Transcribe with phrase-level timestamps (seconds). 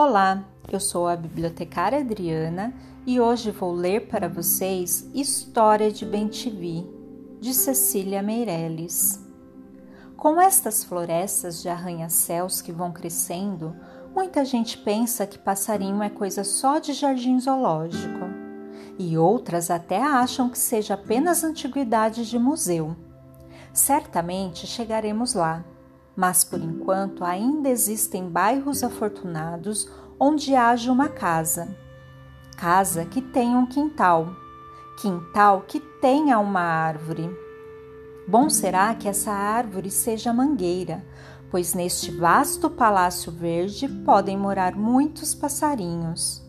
[0.00, 2.72] Olá, eu sou a bibliotecária Adriana
[3.04, 6.88] e hoje vou ler para vocês História de Bentivi,
[7.40, 9.18] de Cecília Meirelles.
[10.16, 13.74] Com estas florestas de arranha-céus que vão crescendo,
[14.14, 18.24] muita gente pensa que passarinho é coisa só de jardim zoológico,
[19.00, 22.94] e outras até acham que seja apenas antiguidade de museu.
[23.72, 25.64] Certamente chegaremos lá
[26.18, 31.68] mas por enquanto ainda existem bairros afortunados onde haja uma casa.
[32.56, 34.26] Casa que tenha um quintal,
[35.00, 37.30] quintal que tenha uma árvore.
[38.26, 41.06] Bom será que essa árvore seja mangueira,
[41.52, 46.44] pois neste vasto palácio verde podem morar muitos passarinhos.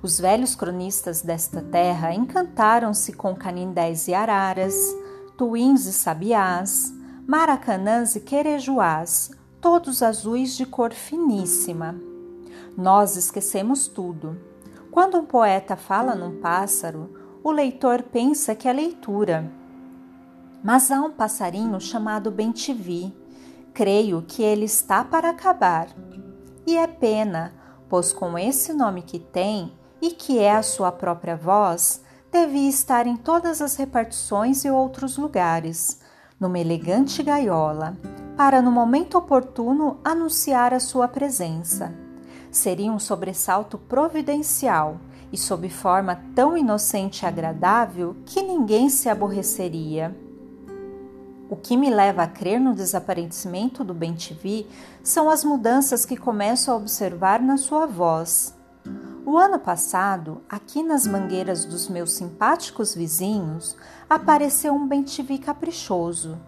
[0.00, 4.76] Os velhos cronistas desta terra encantaram-se com canindés e araras,
[5.36, 6.95] tuins e sabiás,
[7.26, 11.96] maracanãs e querejuás, todos azuis de cor finíssima.
[12.76, 14.40] Nós esquecemos tudo.
[14.92, 19.50] Quando um poeta fala num pássaro, o leitor pensa que é leitura.
[20.62, 23.12] Mas há um passarinho chamado Bentivi.
[23.74, 25.88] Creio que ele está para acabar.
[26.64, 27.52] E é pena,
[27.88, 33.04] pois com esse nome que tem e que é a sua própria voz, devia estar
[33.06, 36.05] em todas as repartições e outros lugares
[36.38, 37.96] numa elegante gaiola,
[38.36, 41.94] para no momento oportuno anunciar a sua presença.
[42.50, 44.98] Seria um sobressalto providencial
[45.32, 50.14] e sob forma tão inocente e agradável que ninguém se aborreceria.
[51.48, 54.66] O que me leva a crer no desaparecimento do Bentivi
[55.02, 58.55] são as mudanças que começo a observar na sua voz.
[59.26, 63.76] O ano passado, aqui nas mangueiras dos meus simpáticos vizinhos,
[64.08, 66.38] apareceu um bentivi caprichoso,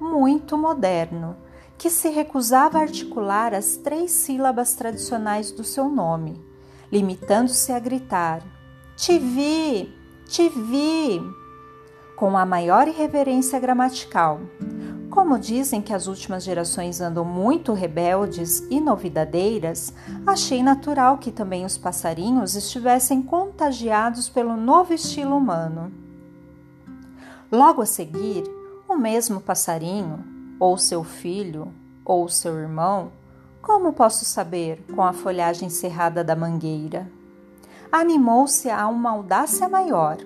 [0.00, 1.36] muito moderno,
[1.78, 6.44] que se recusava a articular as três sílabas tradicionais do seu nome,
[6.90, 8.42] limitando-se a gritar:
[8.96, 9.94] Te vi!
[10.26, 11.22] Te vi!
[12.16, 14.40] com a maior irreverência gramatical,
[15.14, 19.94] como dizem que as últimas gerações andam muito rebeldes e novidadeiras,
[20.26, 25.92] achei natural que também os passarinhos estivessem contagiados pelo novo estilo humano.
[27.50, 28.42] Logo a seguir,
[28.88, 30.18] o mesmo passarinho,
[30.58, 31.72] ou seu filho,
[32.04, 33.12] ou seu irmão,
[33.62, 37.08] como posso saber com a folhagem cerrada da mangueira?
[37.92, 40.18] Animou-se a uma audácia maior.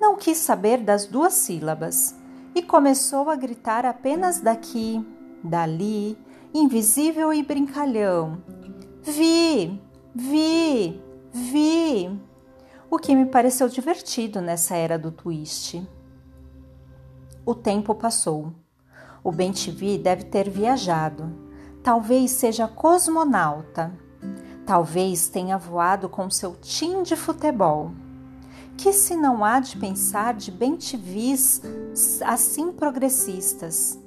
[0.00, 2.14] Não quis saber das duas sílabas
[2.54, 5.04] e começou a gritar apenas daqui,
[5.42, 6.16] dali,
[6.52, 8.42] invisível e brincalhão:
[9.02, 9.82] Vi,
[10.14, 12.20] vi, vi!
[12.90, 15.86] O que me pareceu divertido nessa era do twist.
[17.44, 18.52] O tempo passou.
[19.22, 21.32] O Bentivi deve ter viajado.
[21.82, 23.92] Talvez seja cosmonauta.
[24.64, 27.90] Talvez tenha voado com seu tim de futebol
[28.76, 31.60] que se não há de pensar de bentivis
[32.24, 33.98] assim progressistas,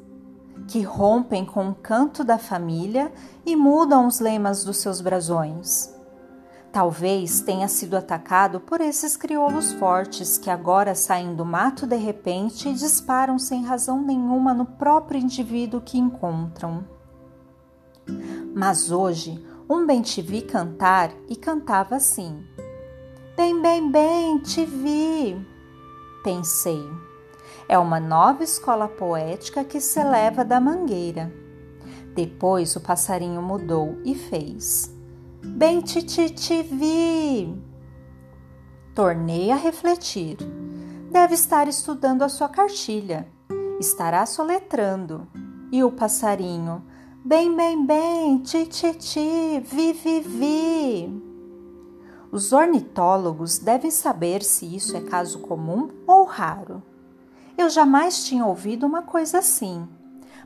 [0.67, 3.11] que rompem com o canto da família
[3.45, 5.95] e mudam os lemas dos seus brasões?
[6.71, 12.69] Talvez tenha sido atacado por esses crioulos fortes que agora saem do mato de repente
[12.69, 16.85] e disparam sem razão nenhuma no próprio indivíduo que encontram.
[18.53, 22.43] Mas hoje, um bem te vi cantar e cantava assim.
[23.37, 25.39] Bem, bem, bem, te vi.
[26.23, 26.83] Pensei.
[27.69, 31.31] É uma nova escola poética que se eleva da mangueira.
[32.15, 34.91] Depois o passarinho mudou e fez.
[35.45, 37.55] Bem, te, te, te vi.
[38.95, 40.37] Tornei a refletir.
[41.11, 43.27] Deve estar estudando a sua cartilha.
[43.79, 45.27] Estará soletrando.
[45.71, 46.83] E o passarinho.
[47.23, 51.26] Bem, bem, bem, ti, ti, ti, vi, vi, vi.
[52.31, 56.83] Os ornitólogos devem saber se isso é caso comum ou raro.
[57.57, 59.87] Eu jamais tinha ouvido uma coisa assim,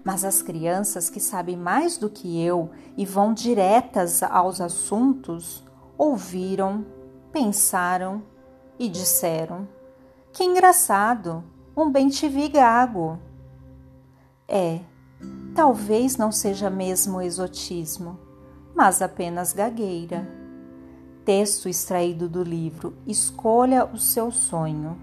[0.04, 5.63] mas as crianças que sabem mais do que eu e vão diretas aos assuntos
[5.98, 6.86] ouviram,
[7.31, 8.24] pensaram
[8.80, 9.68] e disseram:
[10.31, 11.44] Que engraçado,
[11.75, 13.19] um bem-te-vi gago.
[14.48, 14.81] É,
[15.56, 18.19] talvez não seja mesmo exotismo,
[18.75, 20.41] mas apenas gagueira.
[21.33, 24.98] Texto extraído do livro Escolha o seu sonho,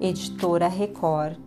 [0.00, 1.38] editora Record.